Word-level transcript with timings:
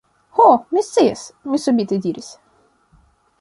Ho! 0.37 0.45
mi 0.77 0.81
scias! 0.87 1.25
mi 1.51 1.61
subite 1.67 2.01
diris. 2.07 2.31